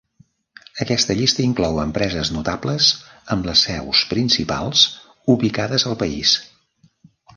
[0.85, 2.89] Aquesta llista inclou empreses notables
[3.35, 4.87] amb les seus principals
[5.35, 6.35] ubicades al país.